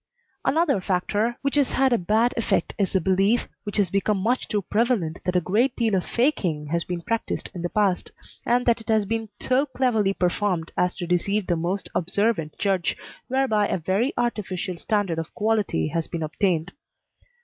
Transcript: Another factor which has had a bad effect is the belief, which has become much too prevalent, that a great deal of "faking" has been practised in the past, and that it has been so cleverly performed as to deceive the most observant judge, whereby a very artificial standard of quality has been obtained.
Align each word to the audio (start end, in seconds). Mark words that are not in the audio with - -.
Another 0.43 0.81
factor 0.81 1.37
which 1.43 1.53
has 1.57 1.73
had 1.73 1.93
a 1.93 1.97
bad 1.99 2.33
effect 2.35 2.73
is 2.79 2.91
the 2.91 2.99
belief, 2.99 3.47
which 3.65 3.77
has 3.77 3.91
become 3.91 4.17
much 4.17 4.47
too 4.47 4.63
prevalent, 4.63 5.19
that 5.25 5.35
a 5.35 5.39
great 5.39 5.75
deal 5.75 5.93
of 5.93 6.03
"faking" 6.07 6.65
has 6.71 6.83
been 6.83 7.03
practised 7.03 7.51
in 7.53 7.61
the 7.61 7.69
past, 7.69 8.09
and 8.43 8.65
that 8.65 8.81
it 8.81 8.87
has 8.89 9.05
been 9.05 9.29
so 9.39 9.67
cleverly 9.67 10.15
performed 10.15 10.71
as 10.75 10.95
to 10.95 11.05
deceive 11.05 11.45
the 11.45 11.55
most 11.55 11.87
observant 11.93 12.57
judge, 12.57 12.97
whereby 13.27 13.67
a 13.67 13.77
very 13.77 14.11
artificial 14.17 14.75
standard 14.75 15.19
of 15.19 15.35
quality 15.35 15.89
has 15.89 16.07
been 16.07 16.23
obtained. 16.23 16.73